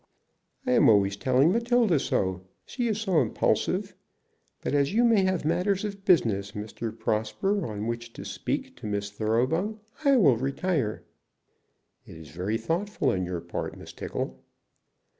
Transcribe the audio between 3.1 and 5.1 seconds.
impulsive. But as you